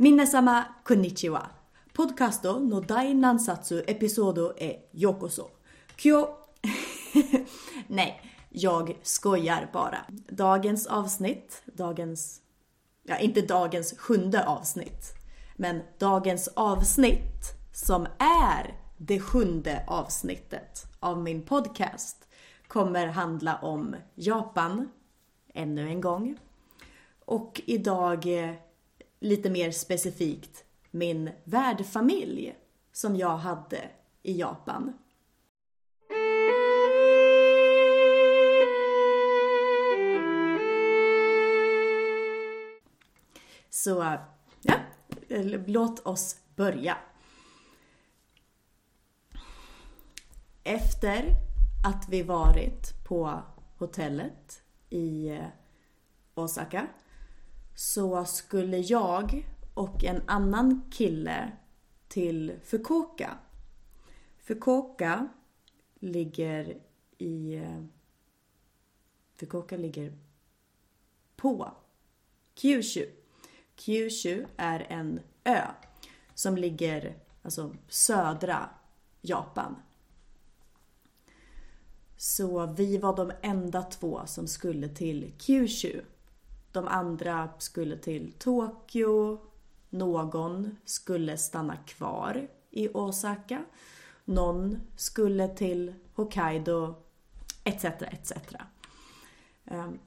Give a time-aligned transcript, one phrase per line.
[0.00, 1.46] Minnesama konnichiwa.
[1.92, 5.50] Podcasto no dai nansatsu episodo e yokoso.
[5.96, 6.28] Kyo...
[7.86, 9.98] Nej, jag skojar bara.
[10.28, 12.40] Dagens avsnitt, dagens...
[13.02, 15.14] Ja, inte dagens sjunde avsnitt.
[15.56, 22.28] Men dagens avsnitt som är det sjunde avsnittet av min podcast
[22.68, 24.88] kommer handla om Japan,
[25.54, 26.38] ännu en gång.
[27.24, 28.54] Och idag eh,
[29.18, 32.56] lite mer specifikt min värdfamilj
[32.92, 33.90] som jag hade
[34.22, 34.92] i Japan.
[43.70, 44.18] Så
[44.62, 44.74] ja,
[45.66, 46.96] låt oss börja.
[50.64, 51.34] Efter
[51.84, 53.42] att vi varit på
[53.78, 55.46] hotellet i eh,
[56.34, 56.86] Osaka
[57.78, 61.52] så skulle jag och en annan kille
[62.08, 63.38] till Fukuoka.
[64.38, 65.28] Fukuoka
[65.94, 66.78] ligger
[67.18, 67.54] i...
[67.54, 67.84] Eh,
[69.36, 70.18] Fukuoka ligger
[71.36, 71.72] på
[72.54, 73.06] Kyushu.
[73.76, 75.62] Kyushu är en ö
[76.34, 78.70] som ligger alltså södra
[79.20, 79.76] Japan.
[82.16, 86.00] Så vi var de enda två som skulle till Kyushu.
[86.72, 89.40] De andra skulle till Tokyo.
[89.90, 93.64] Någon skulle stanna kvar i Osaka.
[94.24, 96.94] Någon skulle till Hokkaido
[97.64, 97.84] etc.
[97.84, 98.32] etc.
[99.64, 99.98] Ehm,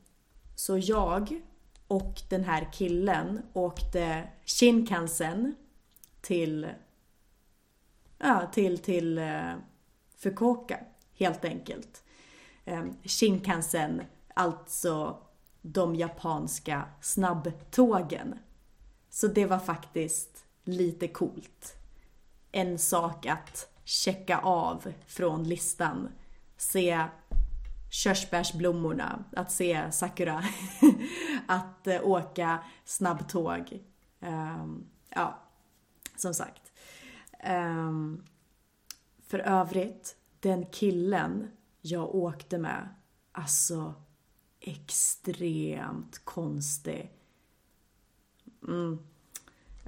[0.55, 1.41] så jag
[1.87, 5.55] och den här killen åkte Shinkansen
[6.21, 6.69] till,
[8.17, 9.53] ja, till, till eh,
[10.17, 10.79] Fukuoka
[11.13, 12.03] helt enkelt.
[12.65, 14.01] Ehm, Shinkansen,
[14.33, 15.17] alltså
[15.61, 18.39] de japanska snabbtågen.
[19.09, 21.75] Så det var faktiskt lite coolt.
[22.51, 26.09] En sak att checka av från listan.
[26.57, 27.05] Se
[27.91, 30.44] körsbärsblommorna, att se Sakura,
[31.47, 33.79] att eh, åka snabbtåg.
[34.19, 35.39] Um, ja,
[36.16, 36.71] som sagt.
[37.50, 38.25] Um,
[39.27, 41.51] för övrigt, den killen
[41.81, 42.89] jag åkte med,
[43.31, 43.94] alltså
[44.61, 47.11] extremt konstig.
[48.67, 48.99] Mm.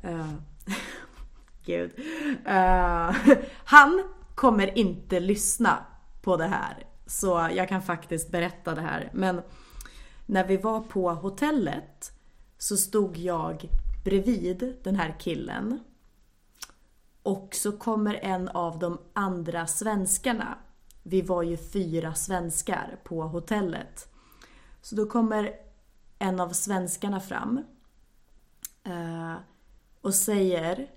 [0.05, 0.33] Uh.
[1.65, 1.91] Gud.
[2.47, 3.15] Uh.
[3.65, 4.03] han
[4.35, 5.85] kommer inte lyssna
[6.21, 6.87] på det här.
[7.05, 9.09] Så jag kan faktiskt berätta det här.
[9.13, 9.41] Men
[10.25, 12.11] när vi var på hotellet
[12.57, 13.69] så stod jag
[14.03, 15.79] bredvid den här killen.
[17.23, 20.57] Och så kommer en av de andra svenskarna.
[21.03, 24.12] Vi var ju fyra svenskar på hotellet.
[24.83, 25.51] Så då kommer
[26.19, 27.59] en av svenskarna fram
[28.83, 29.35] eh,
[30.01, 30.87] och säger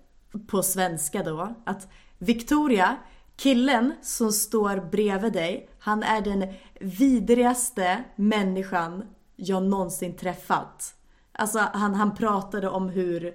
[0.47, 1.89] på svenska då att
[2.19, 2.97] Victoria,
[3.37, 9.05] killen som står bredvid dig, han är den vidrigaste människan
[9.37, 10.95] jag någonsin träffat.
[11.33, 13.35] Alltså han, han pratade om hur,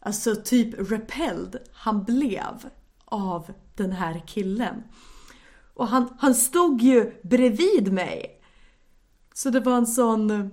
[0.00, 2.70] alltså typ repelled han blev
[3.04, 4.82] av den här killen.
[5.74, 8.37] Och han, han stod ju bredvid mig.
[9.38, 10.46] Så det var en sån eh,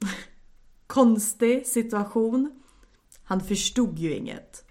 [0.86, 2.62] konstig situation.
[3.24, 4.64] Han förstod ju inget,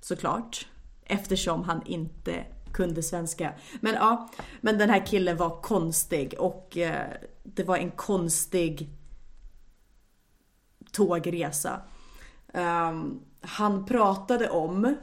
[0.00, 0.66] såklart.
[1.04, 3.52] Eftersom han inte kunde svenska.
[3.80, 4.28] Men ja,
[4.60, 8.88] men den här killen var konstig och eh, det var en konstig
[10.92, 11.80] tågresa.
[12.52, 14.96] Um, han pratade om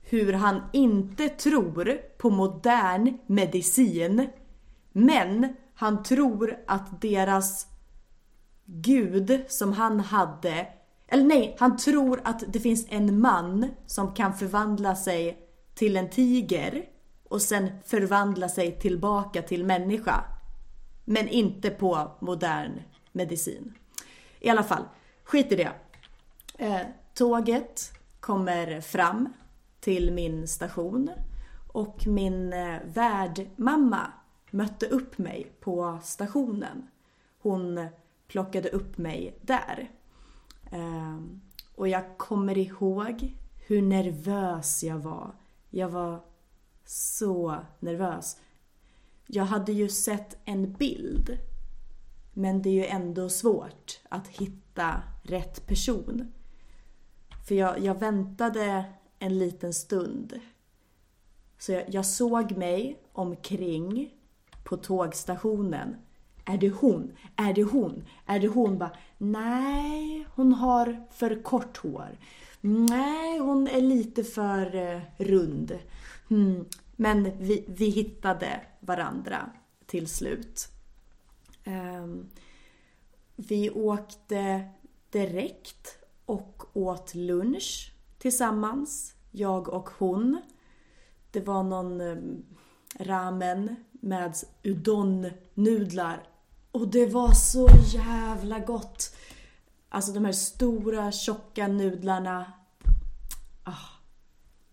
[0.00, 4.28] hur han inte tror på modern medicin.
[4.92, 7.66] Men han tror att deras
[8.64, 10.66] gud som han hade,
[11.08, 16.10] eller nej, han tror att det finns en man som kan förvandla sig till en
[16.10, 16.84] tiger
[17.28, 20.24] och sen förvandla sig tillbaka till människa.
[21.04, 22.72] Men inte på modern
[23.12, 23.74] medicin.
[24.40, 24.84] I alla fall,
[25.24, 25.72] skit i det.
[26.58, 29.32] Eh, tåget kommer fram
[29.80, 31.10] till min station
[31.72, 34.12] och min eh, värdmamma
[34.50, 36.88] mötte upp mig på stationen.
[37.38, 37.88] Hon
[38.26, 39.90] plockade upp mig där.
[40.70, 41.40] Ehm,
[41.74, 43.36] och jag kommer ihåg
[43.66, 45.34] hur nervös jag var.
[45.70, 46.20] Jag var
[46.84, 48.36] så nervös.
[49.26, 51.38] Jag hade ju sett en bild.
[52.32, 56.32] Men det är ju ändå svårt att hitta rätt person.
[57.48, 58.84] För jag, jag väntade
[59.18, 60.40] en liten stund.
[61.58, 64.17] Så jag, jag såg mig omkring
[64.68, 65.96] på tågstationen.
[66.44, 67.12] Är det hon?
[67.36, 68.04] Är det hon?
[68.26, 68.78] Är det hon?
[68.78, 72.18] Bara, nej, hon har för kort hår.
[72.60, 75.78] nej hon är lite för eh, rund.
[76.30, 76.64] Mm.
[76.96, 79.50] Men vi, vi hittade varandra
[79.86, 80.68] till slut.
[81.66, 82.30] Um,
[83.36, 84.68] vi åkte
[85.10, 90.40] direkt och åt lunch tillsammans, jag och hon.
[91.30, 92.16] Det var någon eh,
[92.98, 96.22] ramen med udon-nudlar
[96.70, 99.16] och det var så jävla gott!
[99.88, 102.52] Alltså de här stora tjocka nudlarna.
[103.64, 103.86] Ah,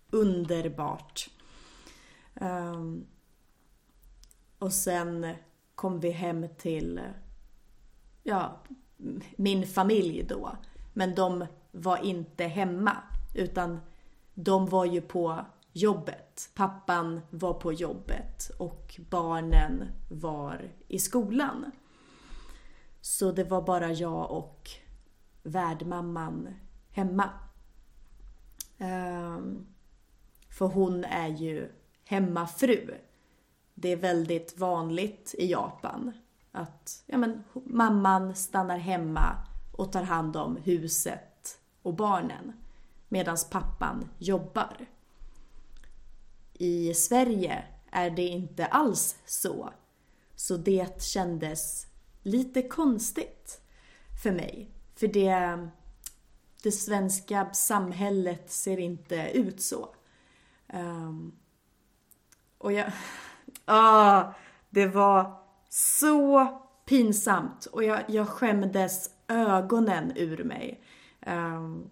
[0.09, 1.29] underbart.
[2.33, 3.07] Um,
[4.59, 5.35] och sen
[5.75, 7.01] kom vi hem till,
[8.23, 8.63] ja,
[9.35, 10.57] min familj då.
[10.93, 12.97] Men de var inte hemma
[13.33, 13.79] utan
[14.33, 15.45] de var ju på
[15.75, 16.49] jobbet.
[16.53, 21.71] Pappan var på jobbet och barnen var i skolan.
[23.01, 24.69] Så det var bara jag och
[25.43, 26.47] värdmamman
[26.91, 27.29] hemma.
[28.77, 29.67] Um,
[30.49, 31.71] för hon är ju
[32.05, 32.93] hemmafru.
[33.73, 36.11] Det är väldigt vanligt i Japan
[36.51, 39.37] att ja, men, mamman stannar hemma
[39.77, 42.53] och tar hand om huset och barnen
[43.09, 44.94] medan pappan jobbar.
[46.59, 49.73] I Sverige är det inte alls så.
[50.35, 51.87] Så det kändes
[52.21, 53.61] lite konstigt
[54.23, 54.71] för mig.
[54.95, 55.67] För det,
[56.63, 59.95] det svenska samhället ser inte ut så.
[60.73, 61.35] Um,
[62.57, 62.91] och jag...
[63.67, 64.33] Ah,
[64.69, 66.47] det var så
[66.85, 70.83] pinsamt och jag, jag skämdes ögonen ur mig.
[71.27, 71.89] Um,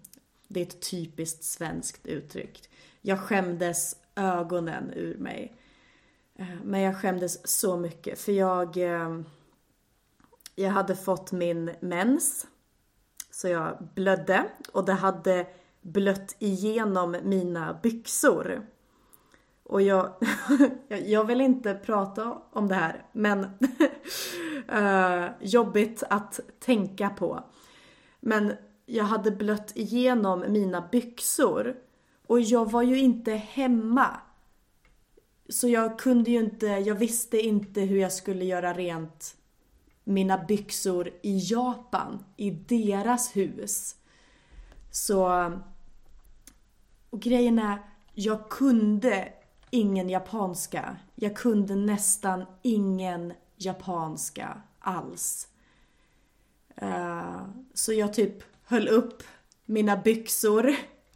[0.48, 2.70] det är ett typiskt svenskt uttryck.
[3.00, 5.56] Jag skämdes ögonen ur mig.
[6.34, 8.76] Eh, men jag skämdes så mycket för jag...
[8.76, 9.20] Eh,
[10.56, 12.46] jag hade fått min mens.
[13.30, 15.46] Så jag blödde och det hade
[15.80, 18.66] blött igenom mina byxor.
[19.62, 20.14] Och jag,
[20.88, 23.44] jag vill inte prata om det här, men
[24.68, 27.44] eh, jobbigt att tänka på.
[28.20, 28.52] Men
[28.86, 31.76] jag hade blött igenom mina byxor
[32.26, 34.20] och jag var ju inte hemma.
[35.48, 39.36] Så jag kunde ju inte, jag visste inte hur jag skulle göra rent
[40.04, 43.96] mina byxor i Japan, i deras hus.
[44.90, 45.52] Så...
[47.10, 47.78] Och grejen är,
[48.14, 49.32] jag kunde
[49.70, 50.96] ingen japanska.
[51.14, 55.48] Jag kunde nästan ingen japanska alls.
[56.82, 57.42] Uh,
[57.74, 59.22] så jag typ höll upp
[59.64, 60.74] mina byxor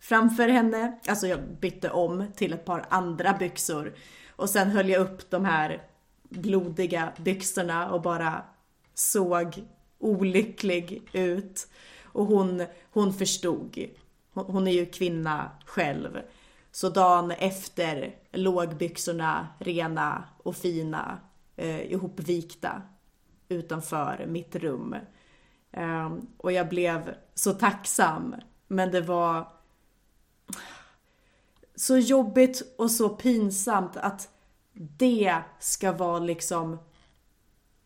[0.08, 0.98] framför henne.
[1.08, 3.94] Alltså jag bytte om till ett par andra byxor.
[4.36, 5.82] Och sen höll jag upp de här
[6.28, 8.42] blodiga byxorna och bara
[8.94, 9.64] såg
[9.98, 11.68] olycklig ut.
[12.02, 13.78] Och hon, hon förstod.
[14.32, 16.18] Hon, är ju kvinna själv.
[16.70, 21.18] Så dagen efter låg byxorna rena och fina
[21.56, 22.82] eh, ihopvikta
[23.48, 24.96] utanför mitt rum.
[25.72, 28.34] Eh, och jag blev så tacksam.
[28.66, 29.57] Men det var
[31.78, 34.30] så jobbigt och så pinsamt att
[34.72, 36.78] det ska vara liksom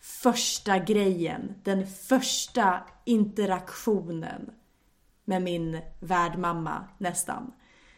[0.00, 4.50] första grejen, den första interaktionen
[5.24, 7.52] med min värdmamma nästan.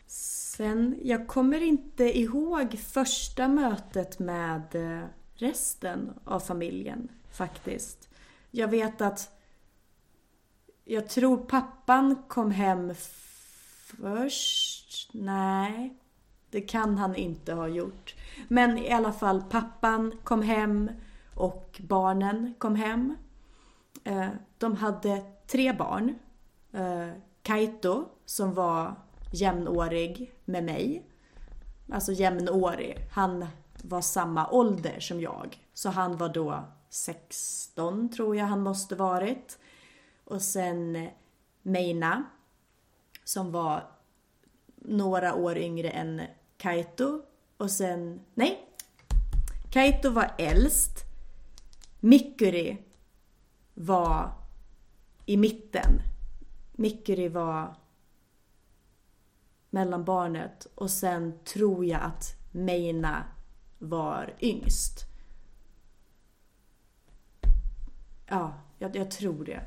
[0.07, 8.09] Sen, jag kommer inte ihåg första mötet med eh, resten av familjen faktiskt.
[8.51, 9.31] Jag vet att
[10.85, 12.95] jag tror pappan kom hem
[14.01, 15.11] först.
[15.13, 15.95] Nej,
[16.51, 18.15] det kan han inte ha gjort.
[18.49, 20.91] Men i alla fall, pappan kom hem
[21.35, 23.17] och barnen kom hem.
[24.05, 26.15] Eh, de hade tre barn.
[26.73, 27.09] Eh,
[27.43, 28.95] Kaito som var
[29.33, 31.03] jämnårig med mig.
[31.93, 32.97] Alltså jämnårig.
[33.13, 33.47] Han
[33.83, 35.59] var samma ålder som jag.
[35.75, 39.59] Så han var då 16 tror jag han måste varit.
[40.25, 41.09] Och sen
[41.63, 42.25] Meina
[43.25, 43.91] som var
[44.77, 46.23] några år yngre än
[46.57, 47.23] Kaito.
[47.57, 48.69] Och sen, nej.
[49.71, 51.05] Kaito var äldst.
[52.01, 52.83] Mikuri
[53.75, 54.33] var
[55.27, 56.03] i mitten.
[56.73, 57.77] Mikuri var
[59.71, 63.25] mellanbarnet och sen tror jag att Meina
[63.79, 65.01] var yngst.
[68.27, 69.61] Ja, jag, jag tror det.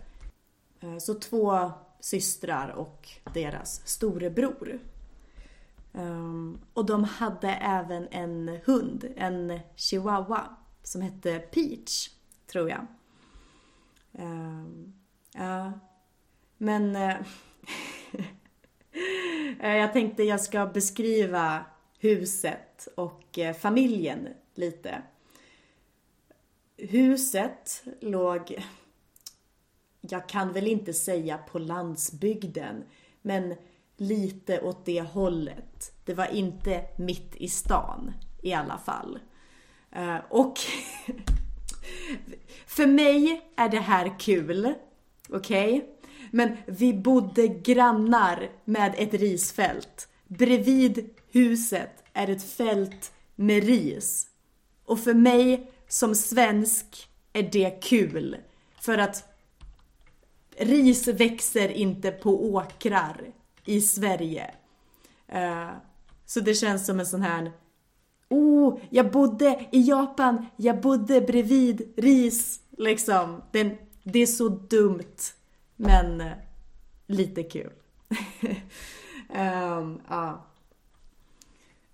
[0.80, 1.72] Eh, så två
[2.10, 4.80] systrar och deras storebror.
[5.92, 12.10] Um, och de hade även en hund, en chihuahua, som hette Peach,
[12.52, 12.88] tror jag.
[14.12, 14.94] Um,
[15.34, 15.72] ja.
[16.58, 16.96] Men...
[16.96, 17.16] Uh,
[19.78, 21.66] jag tänkte jag ska beskriva
[22.00, 25.02] huset och eh, familjen lite.
[26.78, 28.66] Huset låg,
[30.12, 32.84] jag kan väl inte säga på landsbygden,
[33.22, 33.56] men
[33.98, 35.92] lite åt det hållet.
[36.06, 39.20] Det var inte mitt i stan i alla fall.
[39.92, 40.60] Eh, och
[42.66, 44.74] för mig är det här kul,
[45.30, 45.78] okej?
[45.78, 45.90] Okay?
[46.32, 50.10] Men vi bodde grannar med ett risfält.
[50.28, 54.28] Bredvid huset är ett fält med ris.
[54.86, 58.38] Och för mig som svensk är det kul.
[58.82, 59.37] För att
[60.58, 63.22] ris växer inte på åkrar
[63.66, 64.52] i Sverige.
[65.36, 65.72] Uh,
[66.26, 67.52] så det känns som en sån här
[68.30, 72.60] Oh, jag bodde i Japan, jag bodde bredvid ris.
[72.78, 73.42] Liksom.
[73.52, 75.16] Det, det är så dumt.
[75.76, 76.34] Men eh,
[77.08, 77.72] lite kul.
[79.30, 80.44] um, ja.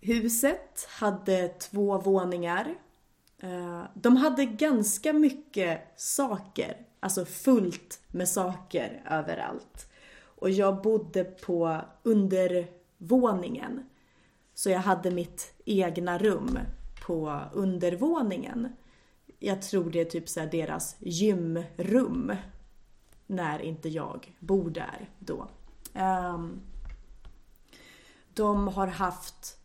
[0.02, 2.76] Huset hade två våningar.
[3.44, 6.78] Uh, de hade ganska mycket saker.
[7.04, 9.90] Alltså fullt med saker överallt.
[10.26, 13.90] Och jag bodde på undervåningen.
[14.54, 16.60] Så jag hade mitt egna rum
[17.08, 18.76] på undervåningen.
[19.40, 22.36] Jag tror det är typ så deras gymrum.
[23.28, 25.48] När inte jag bor där då.
[25.96, 26.62] Um,
[28.34, 29.58] de har haft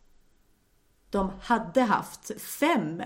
[1.09, 3.03] de hade haft fem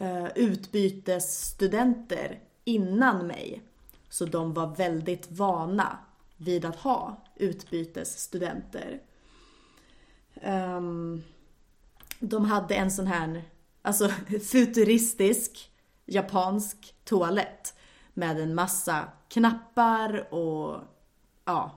[0.00, 3.62] uh, utbytesstudenter innan mig.
[4.08, 5.98] Så de var väldigt vana
[6.36, 9.00] vid att ha utbytesstudenter.
[10.42, 11.24] Um,
[12.18, 13.42] de hade en sån här,
[13.82, 14.08] alltså
[14.52, 15.70] futuristisk
[16.06, 17.74] japansk toalett
[18.14, 20.80] med en massa knappar och
[21.44, 21.70] ja.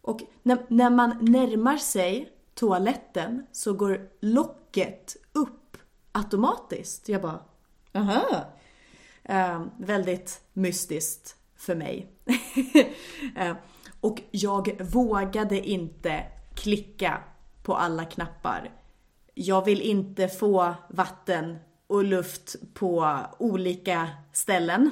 [0.00, 5.76] Och när, när man närmar sig toaletten så går locket upp
[6.12, 7.08] automatiskt.
[7.08, 7.40] Jag bara,
[7.94, 8.44] aha.
[9.28, 12.12] Eh, väldigt mystiskt för mig.
[13.36, 13.56] eh,
[14.00, 17.22] och jag vågade inte klicka
[17.62, 18.70] på alla knappar.
[19.34, 24.90] Jag vill inte få vatten och luft på olika ställen.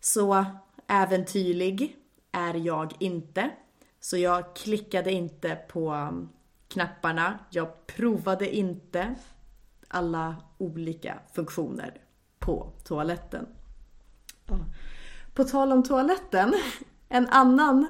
[0.00, 0.44] Så
[0.86, 1.96] äventyrlig
[2.32, 3.50] är jag inte.
[4.00, 6.28] Så jag klickade inte på ehm,
[6.68, 7.38] knapparna.
[7.50, 9.14] Jag provade inte
[9.88, 12.00] alla olika funktioner
[12.50, 13.46] på toaletten.
[15.34, 16.54] På tal om toaletten,
[17.08, 17.86] en annan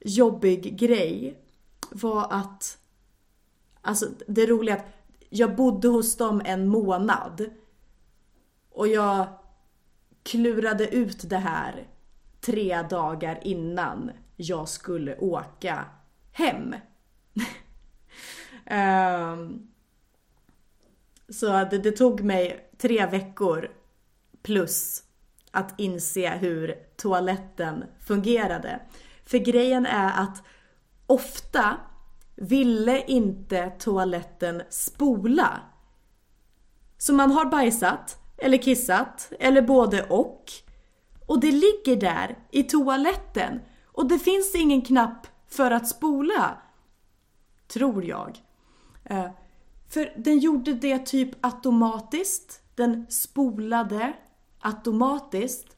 [0.00, 1.38] jobbig grej
[1.90, 2.78] var att
[3.82, 4.86] Alltså det roliga är att
[5.28, 7.50] jag bodde hos dem en månad.
[8.70, 9.26] Och jag
[10.22, 11.86] klurade ut det här
[12.40, 15.84] tre dagar innan jag skulle åka
[16.32, 16.74] hem.
[18.70, 19.68] um,
[21.28, 23.70] så det, det, tog mig tre veckor
[24.42, 25.02] plus
[25.50, 28.80] att inse hur toaletten fungerade.
[29.24, 30.42] För grejen är att
[31.06, 31.76] ofta
[32.36, 35.60] ville inte toaletten spola.
[36.98, 40.44] Så man har bajsat, eller kissat, eller både och.
[41.26, 46.58] Och det ligger där i toaletten och det finns ingen knapp för att spola.
[47.68, 48.38] Tror jag.
[49.04, 49.30] Eh,
[49.88, 52.62] för den gjorde det typ automatiskt.
[52.78, 54.12] Den spolade
[54.60, 55.76] automatiskt.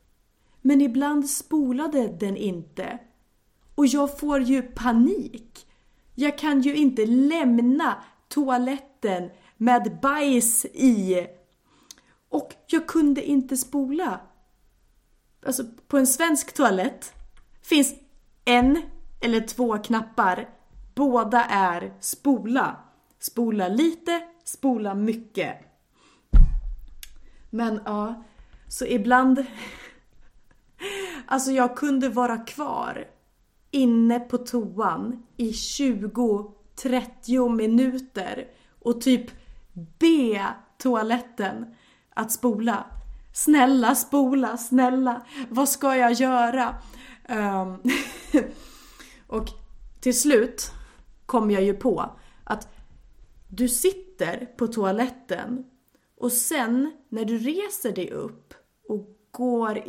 [0.60, 2.98] Men ibland spolade den inte.
[3.74, 5.66] Och jag får ju panik.
[6.14, 11.26] Jag kan ju inte lämna toaletten med bajs i.
[12.28, 14.20] Och jag kunde inte spola.
[15.46, 17.12] Alltså på en svensk toalett
[17.62, 17.94] finns
[18.44, 18.82] en
[19.20, 20.48] eller två knappar.
[20.94, 22.76] Båda är spola.
[23.18, 25.69] Spola lite, spola mycket.
[27.50, 28.24] Men ja,
[28.68, 29.44] så ibland...
[31.26, 33.06] Alltså jag kunde vara kvar
[33.70, 39.30] inne på toan i 20-30 minuter och typ
[39.98, 40.46] be
[40.78, 41.74] toaletten
[42.14, 42.86] att spola.
[43.32, 46.74] Snälla spola, snälla, vad ska jag göra?
[47.28, 47.82] Um,
[49.26, 49.48] och
[50.00, 50.72] till slut
[51.26, 52.10] kom jag ju på
[52.44, 52.68] att
[53.48, 55.64] du sitter på toaletten
[56.20, 58.54] och sen när du reser dig upp
[58.88, 59.82] och går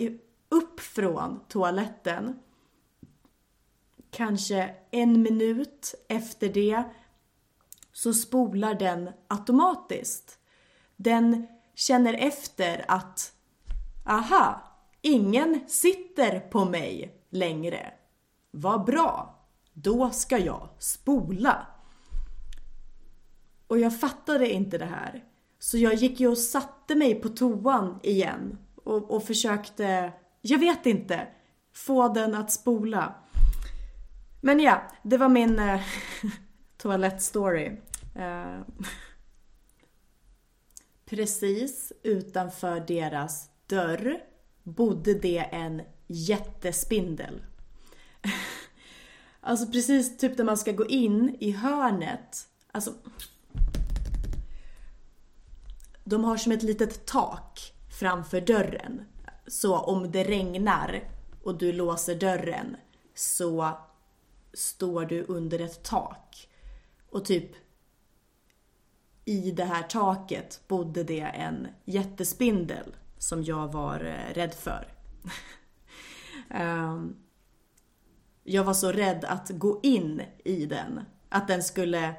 [0.50, 2.40] upp från toaletten
[4.12, 6.84] kanske en minut efter det
[7.92, 10.40] så spolar den automatiskt.
[10.96, 13.34] Den känner efter att
[14.06, 14.62] aha,
[15.02, 17.94] ingen sitter på mig längre.
[18.52, 19.38] Vad bra!
[19.74, 21.68] då ska jag spola.
[23.68, 25.24] Och jag fattade inte det här.
[25.64, 30.86] Så jag gick ju och satte mig på toan igen och, och försökte, jag vet
[30.86, 31.28] inte,
[31.74, 33.16] få den att spola.
[34.42, 35.82] Men ja, det var min eh,
[36.78, 37.78] toalettstory.
[38.16, 38.56] Eh,
[41.06, 44.18] precis utanför deras dörr
[44.64, 47.42] bodde det en jättespindel.
[49.44, 52.48] Alltså precis typ där man ska gå in i hörnet.
[52.72, 52.94] Alltså.
[56.04, 59.06] De har som ett litet tak framför dörren.
[59.48, 61.10] Så om det regnar
[61.44, 62.78] och du låser dörren
[63.16, 63.78] så
[64.54, 66.50] står du under ett tak.
[67.10, 67.52] Och typ
[69.26, 74.88] i det här taket bodde det en jättespindel som jag var eh, rädd för.
[76.50, 77.16] Ehm,
[78.44, 81.02] jag var så rädd att gå in i den.
[81.30, 82.16] Att den skulle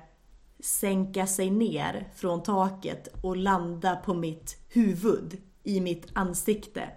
[0.62, 6.90] sänka sig ner från taket och landa på mitt huvud, i mitt ansikte.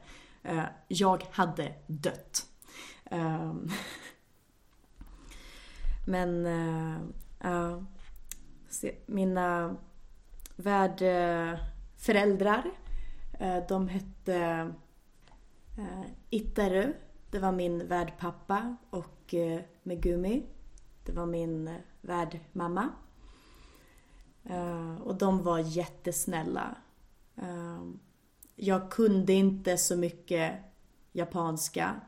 [0.44, 2.46] Eh, jag hade dött.
[3.06, 3.68] Ehm.
[6.08, 6.98] Men eh,
[9.06, 9.76] mina
[10.56, 12.72] värdföräldrar,
[13.40, 14.72] eh, de hette
[15.78, 16.06] uh,
[17.30, 19.36] det var min värdpappa och
[19.84, 20.44] Megumi,
[21.04, 22.90] det var min värdmamma.
[24.50, 26.76] Uh, och de var jättesnälla.
[27.44, 27.92] Uh,
[28.56, 30.54] jag kunde inte så mycket
[31.12, 32.02] japanska.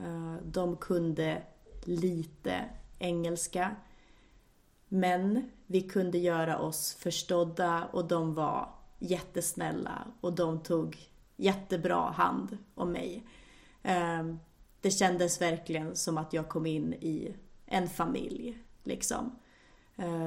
[0.00, 1.42] Uh, de kunde
[1.84, 2.64] lite
[2.98, 3.76] engelska.
[4.88, 10.98] Men vi kunde göra oss förstådda och de var jättesnälla och de tog
[11.36, 13.26] jättebra hand om mig.
[14.80, 17.34] Det kändes verkligen som att jag kom in i
[17.66, 19.38] en familj liksom.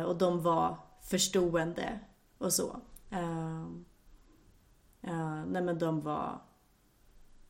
[0.05, 1.99] Och de var förstående
[2.37, 2.81] och så.
[3.13, 3.67] Uh,
[5.07, 6.41] uh, nej men de var,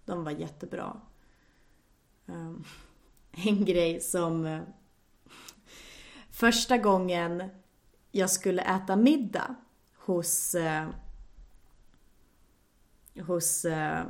[0.05, 1.01] de var jättebra.
[2.29, 2.55] Uh,
[3.31, 4.61] en grej som uh,
[6.29, 7.49] första gången
[8.11, 9.55] jag skulle äta middag
[9.95, 10.89] hos, uh,
[13.25, 14.01] hos uh,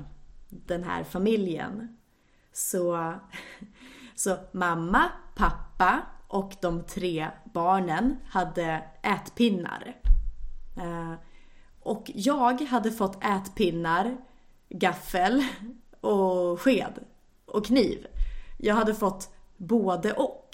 [0.49, 1.97] den här familjen
[2.51, 3.13] så,
[4.15, 9.95] så mamma, pappa och de tre barnen hade ätpinnar.
[10.77, 11.13] Eh,
[11.79, 14.17] och jag hade fått ätpinnar,
[14.69, 15.43] gaffel
[16.01, 16.99] och sked
[17.45, 18.07] och kniv.
[18.57, 20.49] Jag hade fått både och.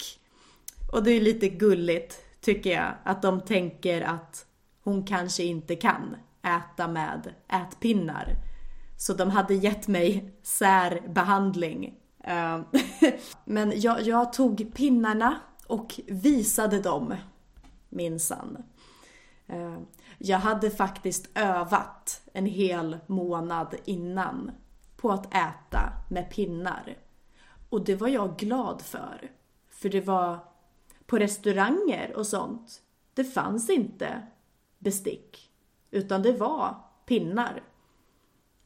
[0.92, 4.46] Och det är lite gulligt tycker jag att de tänker att
[4.84, 8.36] hon kanske inte kan äta med ätpinnar.
[8.96, 11.94] Så de hade gett mig särbehandling.
[12.24, 12.60] Eh,
[13.44, 17.14] men jag, jag tog pinnarna och visade dem
[17.88, 18.62] minsann.
[19.46, 19.78] Eh,
[20.18, 24.50] jag hade faktiskt övat en hel månad innan
[24.96, 26.98] på att äta med pinnar.
[27.68, 29.30] Och det var jag glad för.
[29.68, 30.38] För det var
[31.06, 32.82] på restauranger och sånt,
[33.14, 34.22] det fanns inte
[34.78, 35.50] bestick.
[35.90, 37.62] Utan det var pinnar.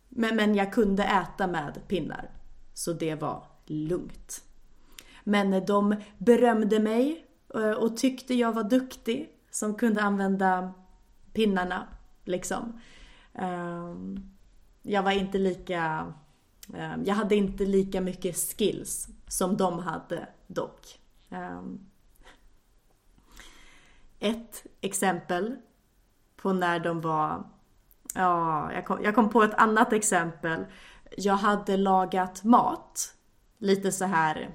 [0.08, 2.30] Men, men jag kunde äta med pinnar.
[2.74, 4.44] Så det var lugnt.
[5.24, 10.72] Men de berömde mig eh, och tyckte jag var duktig som kunde använda
[11.32, 11.86] pinnarna
[12.24, 12.80] liksom.
[13.34, 14.20] Ehm,
[14.82, 16.12] jag var inte lika...
[16.74, 21.00] Ehm, jag hade inte lika mycket skills som de hade dock.
[21.30, 21.80] Ehm,
[24.18, 25.56] ett exempel
[26.36, 27.46] på när de var...
[28.14, 30.64] Ja, jag kom, jag kom på ett annat exempel.
[31.16, 33.14] Jag hade lagat mat
[33.58, 34.54] lite så här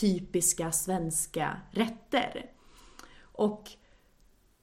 [0.00, 2.50] typiska svenska rätter.
[3.22, 3.70] Och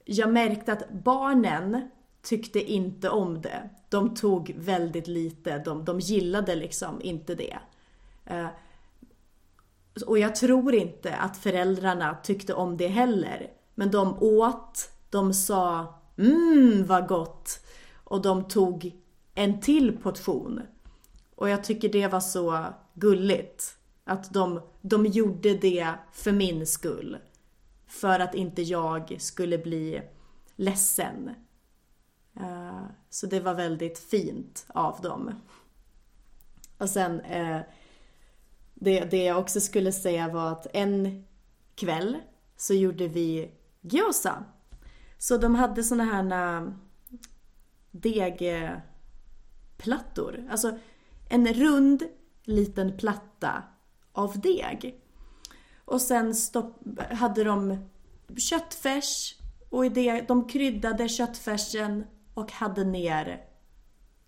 [0.04, 1.90] jag märkte att barnen
[2.22, 3.70] tyckte inte om det.
[3.88, 7.58] De tog väldigt lite, de, de gillade liksom inte det.
[8.24, 8.48] Eh,
[10.06, 13.50] och jag tror inte att föräldrarna tyckte om det heller.
[13.74, 17.66] Men de åt, de sa mm vad gott.
[18.04, 18.92] Och de tog
[19.34, 20.62] en till portion.
[21.34, 23.77] Och jag tycker det var så gulligt.
[24.08, 27.18] Att de, de gjorde det för min skull.
[27.86, 30.02] För att inte jag skulle bli
[30.56, 31.30] ledsen.
[32.40, 35.34] Uh, så det var väldigt fint av dem.
[36.78, 37.60] Och sen, uh,
[38.74, 41.24] det, det jag också skulle säga var att en
[41.74, 42.16] kväll
[42.56, 44.44] så gjorde vi gyoza.
[45.18, 46.72] Så de hade såna här
[47.90, 48.82] degplattor.
[50.50, 50.78] Alltså
[51.28, 52.02] en rund
[52.44, 53.62] liten platta
[54.18, 55.00] av deg.
[55.84, 57.88] Och sen stopp, hade de
[58.36, 59.38] köttfärs
[59.70, 62.04] och i det, de kryddade köttfärsen
[62.34, 63.44] och hade ner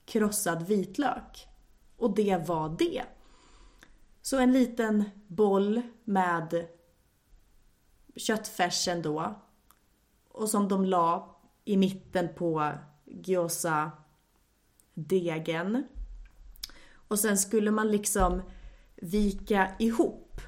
[0.04, 1.48] krossad vitlök.
[1.96, 3.02] Och det var det.
[4.22, 6.66] Så en liten boll med
[8.16, 9.40] köttfärsen då.
[10.28, 12.72] Och som de la i mitten på
[13.04, 15.84] gyoza-degen.
[17.08, 18.42] Och sen skulle man liksom
[19.00, 20.40] vika ihop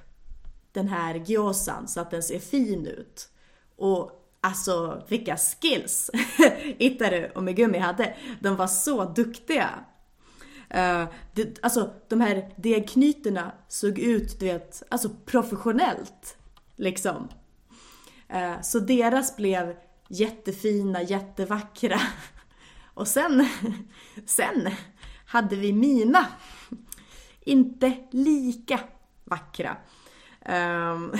[0.72, 3.28] den här gyozan så att den ser fin ut.
[3.76, 6.10] Och alltså vilka skills
[6.78, 8.16] Itaru och Megumi hade.
[8.40, 9.84] De var så duktiga.
[10.74, 16.36] Uh, det, alltså de här degknytena såg ut, du vet, alltså professionellt.
[16.76, 17.28] Liksom.
[18.34, 19.76] Uh, så deras blev
[20.08, 22.00] jättefina, jättevackra.
[22.94, 23.48] Och sen,
[24.26, 24.70] sen
[25.26, 26.26] hade vi mina.
[27.44, 28.80] Inte lika
[29.24, 29.76] vackra.
[30.46, 31.12] Um,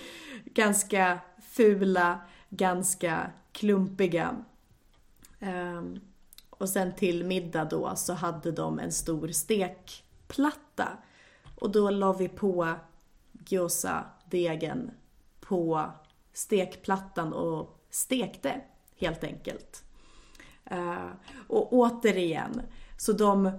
[0.44, 4.36] ganska fula, ganska klumpiga.
[5.40, 6.00] Um,
[6.50, 10.88] och sen till middag då så hade de en stor stekplatta.
[11.58, 12.74] Och då la vi på
[13.46, 14.90] gyoza-degen
[15.40, 15.90] på
[16.32, 18.60] stekplattan och stekte
[18.96, 19.84] helt enkelt.
[20.72, 21.10] Uh,
[21.48, 22.62] och återigen,
[22.96, 23.50] så de,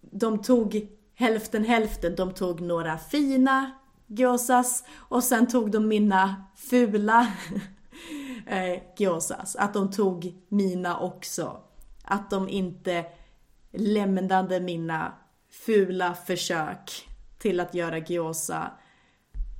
[0.00, 2.16] de tog hälften hälften.
[2.16, 3.70] De tog några fina
[4.06, 7.32] gyozas och sen tog de mina fula
[8.46, 9.56] eh, gyozas.
[9.56, 11.60] Att de tog mina också.
[12.04, 13.06] Att de inte
[13.72, 15.12] lämnade mina
[15.50, 18.70] fula försök till att göra gyoza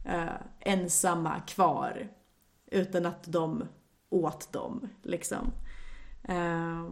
[0.05, 2.09] eh, ensamma kvar.
[2.67, 3.65] Utan att de
[4.09, 5.53] åt dem liksom.
[6.23, 6.91] Eh,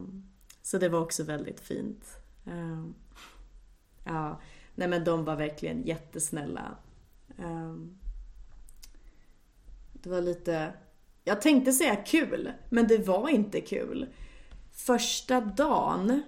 [0.63, 2.05] så det var också väldigt fint.
[2.47, 2.85] Eh,
[4.05, 4.41] ja,
[4.75, 6.77] nej men de var verkligen jättesnälla.
[7.39, 7.99] Ehm,
[9.93, 10.73] det var lite...
[11.25, 14.07] Jag tänkte säga kul, men det var inte kul.
[14.73, 16.23] Första dagen,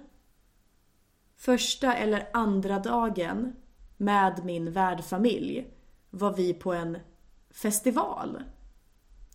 [1.36, 3.52] första eller andra dagen
[3.96, 5.66] med min värdfamilj
[6.10, 6.98] var vi på en
[7.50, 8.42] festival.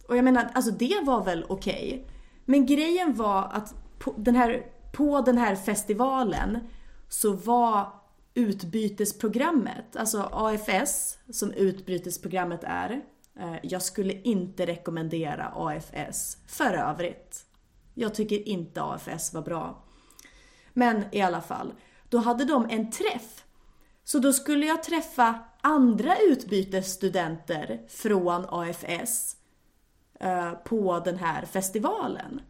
[0.07, 1.87] Och jag menar, alltså det var väl okej.
[1.87, 2.17] Okay.
[2.45, 6.59] Men grejen var att på den, här, på den här festivalen
[7.07, 8.00] så var
[8.33, 13.01] utbytesprogrammet, alltså AFS som utbytesprogrammet är.
[13.39, 17.45] Eh, jag skulle inte rekommendera AFS för övrigt.
[17.93, 19.83] Jag tycker inte AFS var bra.
[20.73, 21.73] Men i alla fall,
[22.09, 23.45] då hade de en träff.
[24.03, 29.35] Så då skulle jag träffa andra utbytesstudenter från AFS
[30.19, 32.41] eh, på den här festivalen.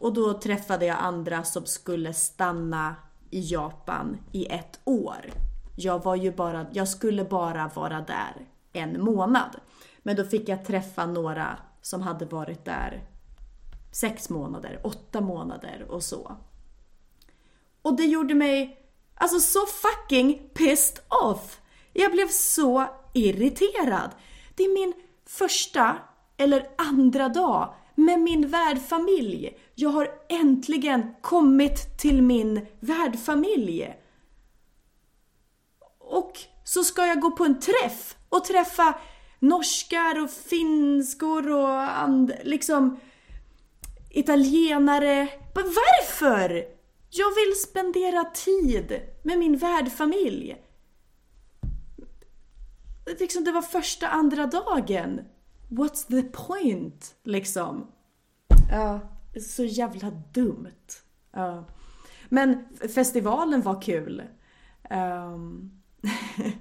[0.00, 2.96] Och då träffade jag andra som skulle stanna
[3.34, 5.32] i Japan i ett år.
[5.76, 9.56] Jag var ju bara, jag skulle bara vara där en månad.
[10.02, 13.04] Men då fick jag träffa några som hade varit där
[13.92, 16.36] sex månader, åtta månader och så.
[17.82, 18.78] Och det gjorde mig
[19.14, 21.60] alltså så fucking pissed off.
[21.92, 24.10] Jag blev så irriterad.
[24.54, 24.92] Det är min
[25.26, 25.96] första
[26.36, 29.58] eller andra dag med min värdfamilj.
[29.74, 33.94] Jag har äntligen kommit till min värdfamilj.
[35.98, 36.32] Och
[36.64, 38.94] så ska jag gå på en träff och träffa
[39.38, 42.98] norskar och finskor och and, liksom
[44.10, 45.28] italienare.
[45.54, 46.64] Men varför?
[47.10, 50.56] Jag vill spendera tid med min värdfamilj.
[53.18, 55.20] Liksom det var första, andra dagen.
[55.70, 57.14] What's the point?
[57.24, 57.86] Liksom.
[58.70, 59.00] Ja,
[59.40, 61.02] så jävla dumt.
[61.36, 61.62] Uh.
[62.28, 64.22] Men festivalen var kul.
[64.90, 65.70] Um...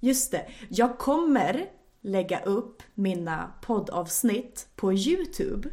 [0.00, 1.66] Just det, jag kommer
[2.00, 5.68] lägga upp mina poddavsnitt på Youtube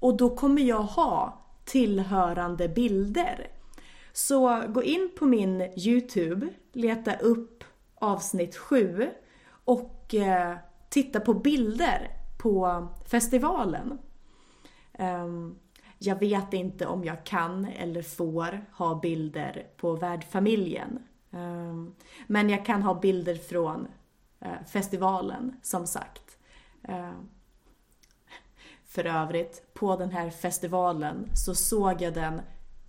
[0.00, 3.48] och då kommer jag ha tillhörande bilder.
[4.12, 9.10] Så gå in på min Youtube, leta upp avsnitt 7
[9.64, 10.56] och eh,
[10.88, 13.98] titta på bilder på festivalen.
[14.98, 15.58] Um,
[15.98, 20.98] jag vet inte om jag kan eller får ha bilder på värdfamiljen.
[21.30, 21.94] Um,
[22.26, 23.88] men jag kan ha bilder från
[24.44, 26.38] uh, festivalen, som sagt.
[26.88, 27.12] Uh,
[28.84, 32.40] för övrigt, på den här festivalen så såg jag den,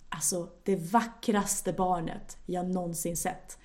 [0.08, 3.58] alltså det vackraste barnet jag någonsin sett.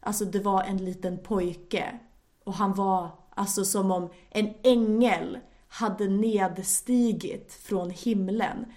[0.00, 1.98] Alltså det var en liten pojke
[2.44, 5.38] och han var Alltså som om en ängel
[5.76, 8.72] hade nedstigit från himlen.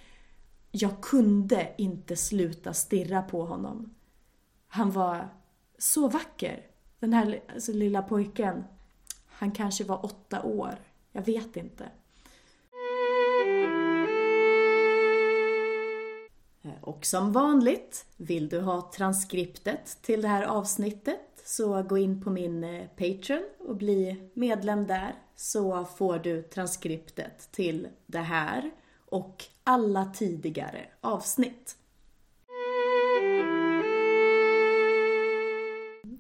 [0.72, 3.96] Jag kunde inte sluta stirra på honom.
[4.68, 5.30] Han var
[5.78, 6.66] så vacker.
[7.00, 8.64] Den här alltså, lilla pojken.
[9.26, 10.76] Han kanske var åtta år.
[11.12, 11.84] Jag vet inte.
[16.62, 22.24] Eh, och som vanligt, vill du ha transkriptet till det här avsnittet så gå in
[22.24, 28.72] på min eh, Patreon och bli medlem där så får du transkriptet till det här
[29.06, 31.78] och alla tidigare avsnitt.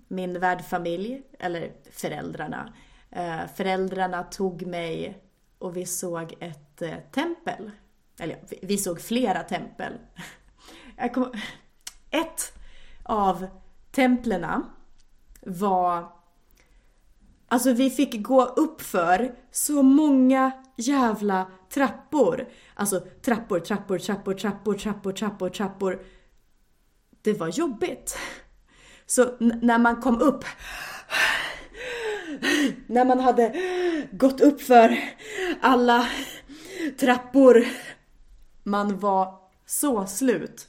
[0.07, 2.73] Min värdfamilj, eller föräldrarna,
[3.11, 5.21] eh, föräldrarna tog mig
[5.57, 7.71] och vi såg ett eh, tempel.
[8.19, 9.93] Eller vi såg flera tempel.
[12.09, 12.53] Ett
[13.03, 13.47] av
[13.91, 14.63] templerna
[15.41, 16.18] var
[17.49, 22.47] Alltså vi fick gå upp för så många jävla trappor.
[22.73, 26.01] Alltså trappor, trappor, trappor, trappor, trappor, trappor, trappor.
[27.21, 28.17] Det var jobbigt.
[29.05, 30.45] Så när man kom upp
[32.87, 33.55] när man hade
[34.11, 34.99] gått upp för
[35.61, 36.07] alla
[36.99, 37.65] trappor
[38.63, 40.67] man var så slut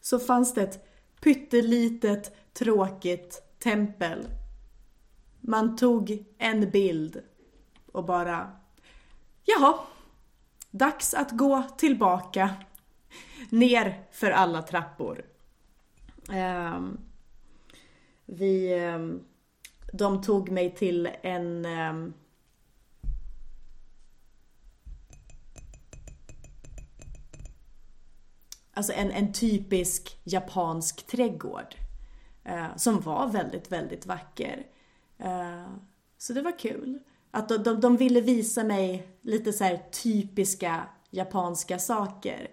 [0.00, 0.86] så fanns det ett
[1.20, 4.26] pyttelitet tråkigt tempel.
[5.40, 7.22] Man tog en bild
[7.92, 8.52] och bara
[9.44, 9.78] Jaha,
[10.70, 12.50] dags att gå tillbaka
[13.50, 15.24] ner för alla trappor.
[16.28, 17.00] Um,
[18.26, 19.24] vi, um,
[19.92, 22.14] de tog mig till en um,
[28.72, 31.74] Alltså en, en typisk japansk trädgård.
[32.44, 34.66] Eh, som var väldigt, väldigt vacker.
[35.20, 35.72] Eh,
[36.18, 36.98] så det var kul.
[37.30, 42.50] Att de, de, de ville visa mig lite så typiska japanska saker.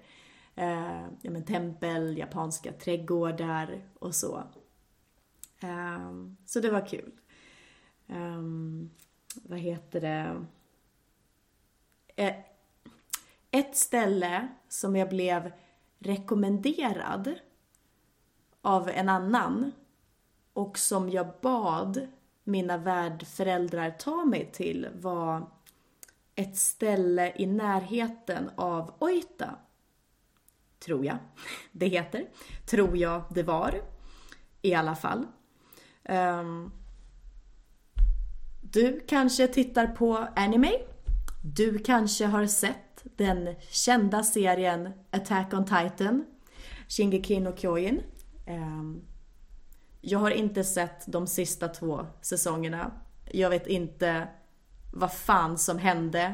[0.56, 4.43] Eh, ja, men tempel, japanska trädgårdar och så.
[5.60, 6.12] Eh,
[6.45, 7.12] så det var kul.
[8.08, 8.41] Eh,
[9.43, 10.45] vad heter det?
[12.15, 12.36] Eh,
[13.51, 15.51] ett ställe som jag blev
[15.99, 17.34] rekommenderad
[18.62, 19.71] av en annan
[20.53, 22.08] och som jag bad
[22.47, 25.49] mina värdföräldrar ta mig till var
[26.36, 29.55] ett ställe i närheten av Oita.
[30.86, 31.17] Tror jag
[31.71, 32.27] det heter.
[32.65, 33.81] Tror jag det var.
[34.62, 35.27] I alla fall.
[36.10, 36.71] Um,
[38.62, 40.71] du kanske tittar på anime.
[41.43, 46.25] Du kanske har sett den kända serien Attack on Titan.
[46.88, 48.01] Shingeki no Kyojin.
[48.47, 49.01] Um,
[50.10, 52.91] jag har inte sett de sista två säsongerna.
[53.32, 54.28] Jag vet inte
[54.93, 56.34] vad fan som hände.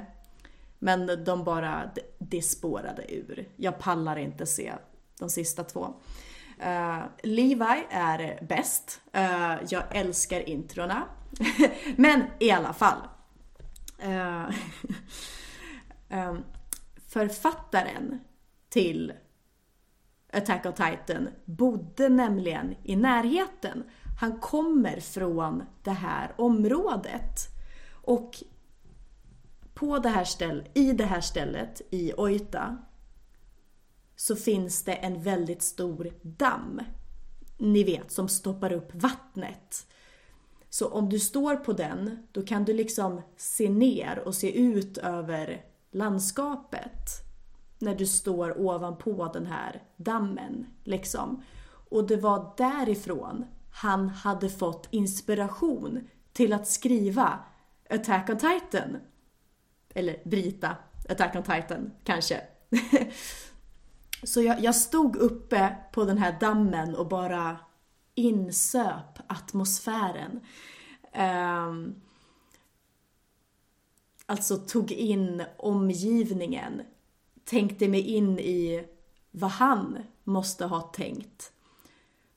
[0.80, 3.50] Men de bara, det spårade ur.
[3.56, 4.74] Jag pallar inte se
[5.20, 5.94] de sista två.
[6.66, 9.02] Uh, Levi är bäst.
[9.16, 11.04] Uh, jag älskar introna.
[11.96, 13.00] Men i alla fall.
[14.06, 14.50] Uh,
[16.10, 16.44] um,
[17.08, 18.20] författaren
[18.70, 19.14] till
[20.34, 23.84] Attack on Titan bodde nämligen i närheten.
[24.20, 27.40] Han kommer från det här området.
[27.92, 28.44] Och
[29.74, 32.78] på det här ställ, i det här stället, i Oita,
[34.16, 36.82] så finns det en väldigt stor damm.
[37.58, 39.88] Ni vet, som stoppar upp vattnet.
[40.70, 44.98] Så om du står på den, då kan du liksom se ner och se ut
[44.98, 47.24] över landskapet
[47.84, 50.66] när du står ovanpå den här dammen.
[50.84, 51.44] Liksom.
[51.90, 57.40] Och det var därifrån han hade fått inspiration till att skriva
[57.90, 58.98] Attack on Titan.
[59.94, 60.76] Eller Brita,
[61.10, 62.42] Attack on Titan, kanske.
[64.24, 67.58] Så jag, jag, stod uppe på den här dammen och bara
[68.16, 70.40] insöp atmosfären.
[71.18, 72.02] Um,
[74.26, 76.82] alltså tog in omgivningen
[77.46, 78.86] tänkte mig in i
[79.32, 81.52] vad han måste ha tänkt.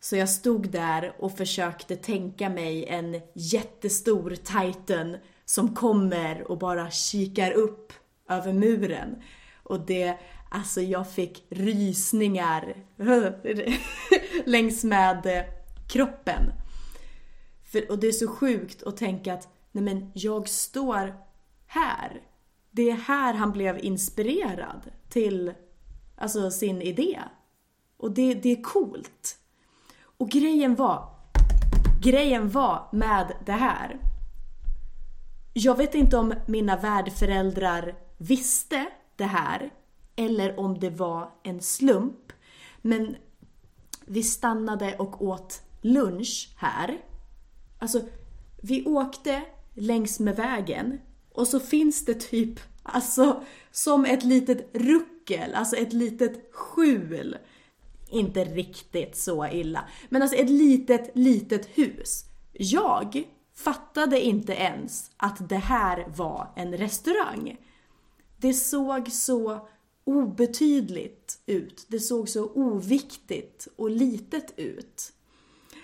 [0.00, 6.90] Så jag stod där och försökte tänka mig en jättestor titan som kommer och bara
[6.90, 7.92] kikar upp
[8.28, 9.22] över muren.
[9.62, 10.18] Och det,
[10.50, 12.76] alltså jag fick rysningar
[14.44, 15.44] längs med
[15.88, 16.52] kroppen.
[17.64, 21.14] För, och det är så sjukt att tänka att nej men jag står
[21.66, 22.22] här
[22.76, 25.52] det är här han blev inspirerad till
[26.16, 27.18] alltså, sin idé.
[27.96, 29.38] Och det, det är coolt.
[30.18, 31.08] Och grejen var,
[32.02, 34.00] grejen var med det här.
[35.52, 38.86] Jag vet inte om mina värdföräldrar visste
[39.16, 39.70] det här
[40.16, 42.32] eller om det var en slump.
[42.82, 43.16] Men
[44.06, 46.98] vi stannade och åt lunch här.
[47.78, 48.00] Alltså,
[48.62, 49.42] vi åkte
[49.74, 50.98] längs med vägen
[51.36, 57.36] och så finns det typ, alltså som ett litet ruckel, alltså ett litet skjul.
[58.10, 62.24] Inte riktigt så illa, men alltså ett litet, litet hus.
[62.52, 67.56] Jag fattade inte ens att det här var en restaurang.
[68.36, 69.68] Det såg så
[70.04, 71.86] obetydligt ut.
[71.88, 75.12] Det såg så oviktigt och litet ut.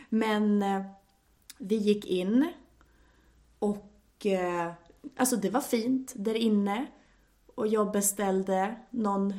[0.08, 0.82] Men eh,
[1.58, 2.52] vi gick in
[3.58, 4.72] och eh,
[5.16, 6.86] alltså det var fint där inne
[7.54, 9.34] och jag beställde någon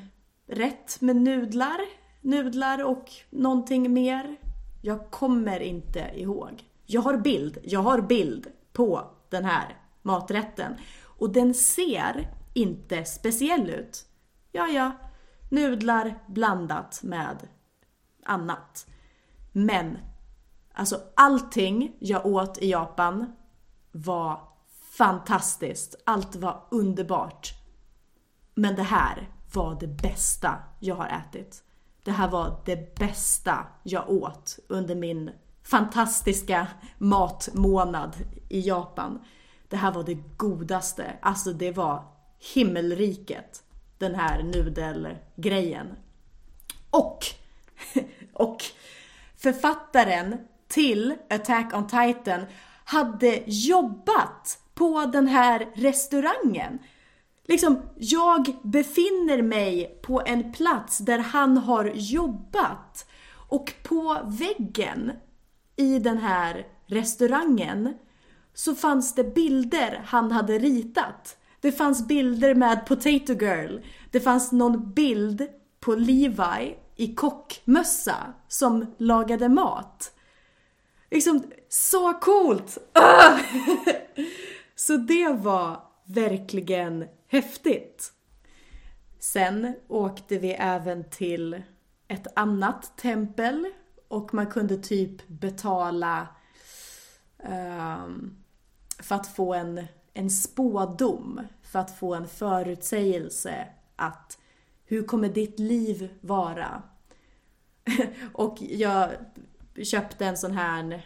[0.47, 1.79] rätt med nudlar,
[2.21, 4.35] nudlar och någonting mer.
[4.81, 6.63] Jag kommer inte ihåg.
[6.85, 10.73] Jag har bild, jag har bild på den här maträtten
[11.03, 14.05] och den ser inte speciell ut.
[14.51, 14.91] Ja, ja,
[15.49, 17.37] nudlar blandat med
[18.23, 18.87] annat.
[19.51, 19.97] Men
[20.73, 23.33] Alltså allting jag åt i Japan
[23.91, 24.39] var
[24.97, 25.95] fantastiskt.
[26.05, 27.53] Allt var underbart.
[28.55, 31.63] Men det här var det bästa jag har ätit.
[32.03, 35.31] Det här var det bästa jag åt under min
[35.63, 38.15] fantastiska matmånad
[38.49, 39.19] i Japan.
[39.67, 41.17] Det här var det godaste.
[41.21, 42.03] Alltså det var
[42.53, 43.63] himmelriket.
[43.97, 45.95] Den här nudelgrejen.
[46.89, 47.19] Och,
[48.33, 48.63] och
[49.37, 52.45] författaren till Attack on Titan
[52.85, 56.79] hade jobbat på den här restaurangen.
[57.47, 63.09] Liksom, jag befinner mig på en plats där han har jobbat.
[63.49, 65.11] Och på väggen
[65.75, 67.93] i den här restaurangen
[68.53, 71.37] så fanns det bilder han hade ritat.
[71.61, 73.77] Det fanns bilder med Potato Girl.
[74.11, 75.47] Det fanns någon bild
[75.79, 80.11] på Levi i kockmössa som lagade mat.
[81.11, 82.77] Liksom, så coolt!
[82.93, 83.39] Ah!
[84.87, 88.13] Så det var verkligen häftigt.
[89.19, 91.63] Sen åkte vi även till
[92.07, 93.65] ett annat tempel
[94.07, 96.27] och man kunde typ betala
[97.37, 98.43] um,
[98.99, 104.37] för att få en, en spådom, för att få en förutsägelse att
[104.85, 106.83] hur kommer ditt liv vara?
[108.33, 109.09] och jag
[109.83, 111.05] köpte en sån här,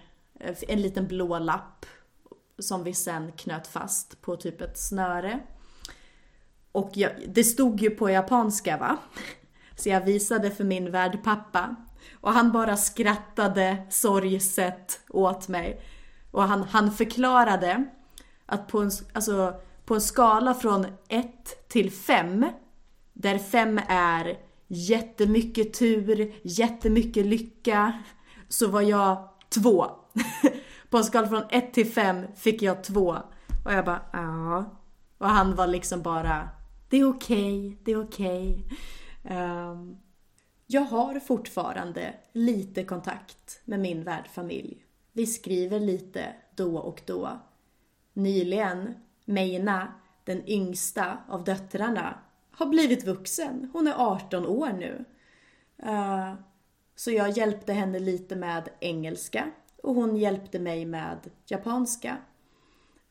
[0.68, 1.86] en liten blå lapp
[2.60, 5.40] som vi sen knöt fast på typ ett snöre.
[6.72, 8.98] Och jag, det stod ju på japanska va?
[9.76, 11.76] Så jag visade för min värdpappa.
[12.22, 15.82] Och han bara skrattade sorgset åt mig.
[16.32, 17.86] Och han, han förklarade
[18.46, 19.54] att på en, alltså,
[19.86, 22.46] på en skala från 1 till 5,
[23.14, 28.04] där 5 är jättemycket tur, jättemycket lycka,
[28.50, 29.86] så var jag 2.
[30.90, 33.18] På en skala från 1 till 5 fick jag 2.
[33.66, 34.66] Och jag bara, ja.
[35.18, 36.50] Och han var liksom bara,
[36.90, 38.66] det är okej, okay, det är okej.
[39.24, 39.38] Okay.
[39.38, 39.98] Um,
[40.68, 44.84] jag har fortfarande lite kontakt med min värdfamilj.
[45.14, 47.40] Vi skriver lite då och då.
[48.14, 48.94] Nyligen,
[49.26, 52.20] Meina, den yngsta av döttrarna,
[52.52, 53.70] har blivit vuxen.
[53.74, 55.06] Hon är 18 år nu.
[55.86, 56.34] Uh,
[56.96, 59.52] så jag hjälpte henne lite med engelska
[59.88, 62.18] och hon hjälpte mig med japanska.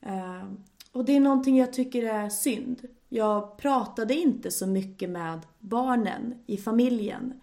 [0.01, 0.45] Eh,
[0.93, 2.89] och det är någonting jag tycker är synd.
[3.09, 7.41] Jag pratade inte så mycket med barnen i familjen.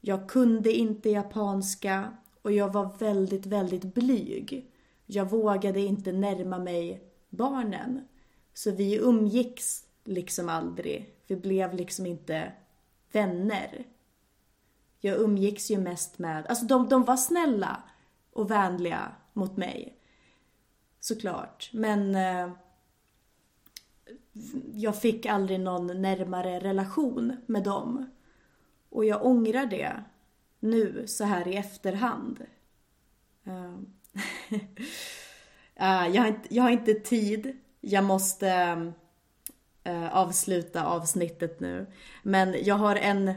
[0.00, 4.70] Jag kunde inte japanska och jag var väldigt, väldigt blyg.
[5.06, 8.00] Jag vågade inte närma mig barnen.
[8.54, 11.14] Så vi umgicks liksom aldrig.
[11.26, 12.52] Vi blev liksom inte
[13.12, 13.84] vänner.
[15.00, 17.82] Jag umgicks ju mest med, alltså de, de var snälla
[18.34, 19.96] och vänliga mot mig.
[21.00, 21.70] Såklart.
[21.72, 22.50] Men eh,
[24.74, 28.10] jag fick aldrig någon närmare relation med dem.
[28.88, 30.04] Och jag ångrar det
[30.60, 32.44] nu så här i efterhand.
[33.46, 33.80] Uh,
[36.14, 37.56] jag, har inte, jag har inte tid.
[37.80, 38.76] Jag måste
[39.88, 41.86] uh, avsluta avsnittet nu.
[42.22, 43.32] Men jag har en,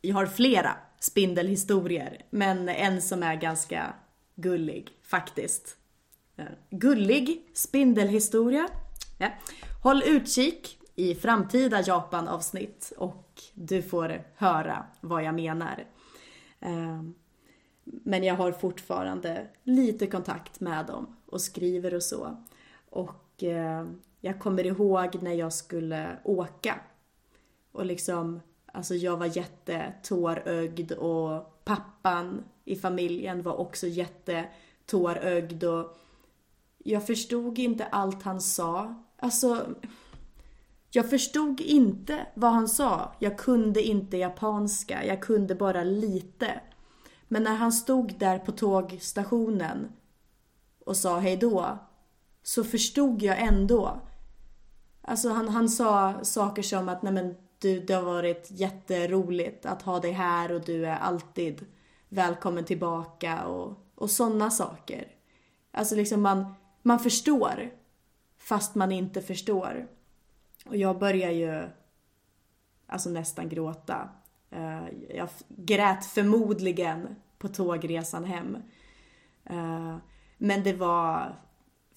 [0.00, 2.24] jag har flera spindelhistorier.
[2.30, 3.94] Men en som är ganska
[4.36, 5.76] gullig faktiskt.
[6.36, 8.68] Eh, gullig spindelhistoria.
[9.18, 9.28] Ja.
[9.82, 15.84] Håll utkik i framtida Japan-avsnitt och du får höra vad jag menar.
[16.60, 17.02] Eh,
[17.84, 22.44] men jag har fortfarande lite kontakt med dem och skriver och så.
[22.90, 23.86] Och eh,
[24.20, 26.80] jag kommer ihåg när jag skulle åka
[27.72, 28.40] och liksom
[28.76, 35.98] Alltså jag var jättetårögd och pappan i familjen var också jättetårögd och
[36.78, 38.94] jag förstod inte allt han sa.
[39.18, 39.66] Alltså,
[40.90, 43.12] jag förstod inte vad han sa.
[43.18, 46.60] Jag kunde inte japanska, jag kunde bara lite.
[47.28, 49.92] Men när han stod där på tågstationen
[50.84, 51.78] och sa hejdå,
[52.42, 54.00] så förstod jag ändå.
[55.02, 59.82] Alltså han, han sa saker som att nej men du, det har varit jätteroligt att
[59.82, 61.66] ha dig här och du är alltid
[62.08, 65.08] välkommen tillbaka och, och sådana saker.
[65.70, 67.70] Alltså liksom man, man förstår
[68.38, 69.88] fast man inte förstår.
[70.66, 71.68] Och jag börjar ju
[72.86, 74.08] alltså nästan gråta.
[74.50, 74.84] Eh,
[75.16, 78.56] jag grät förmodligen på tågresan hem.
[79.44, 79.96] Eh,
[80.38, 81.36] men det var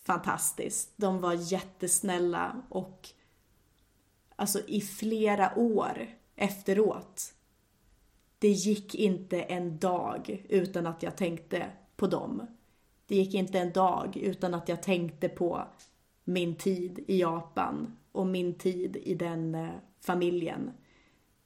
[0.04, 0.94] fantastiskt.
[0.96, 3.10] De var jättesnälla och
[4.36, 7.34] alltså i flera år efteråt.
[8.40, 12.48] Det gick inte en dag utan att jag tänkte på dem.
[13.06, 15.68] Det gick inte en dag utan att jag tänkte på
[16.24, 19.70] min tid i Japan och min tid i den eh,
[20.02, 20.72] familjen.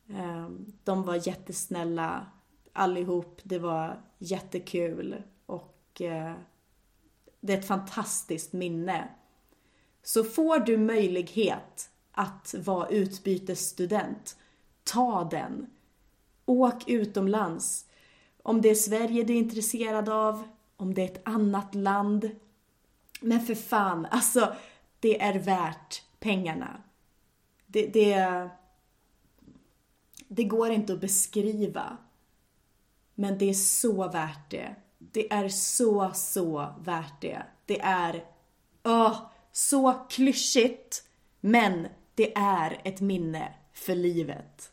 [0.09, 0.49] Eh,
[0.83, 2.25] de var jättesnälla
[2.73, 3.41] allihop.
[3.43, 6.33] Det var jättekul och eh,
[7.39, 9.09] det är ett fantastiskt minne.
[10.03, 14.37] Så får du möjlighet att vara utbytesstudent,
[14.83, 15.69] ta den.
[16.45, 17.85] Åk utomlands.
[18.43, 20.43] Om det är Sverige du är intresserad av,
[20.77, 22.29] om det är ett annat land.
[23.21, 24.55] Men för fan, alltså
[24.99, 26.83] det är värt pengarna.
[27.65, 28.49] Det, det,
[30.27, 31.97] det går inte att beskriva.
[33.15, 34.75] Men det är så värt det.
[34.97, 37.43] Det är så, så värt det.
[37.65, 38.25] Det är,
[38.83, 39.19] åh,
[39.51, 41.03] så klyschigt.
[41.39, 44.72] Men det är ett minne för livet.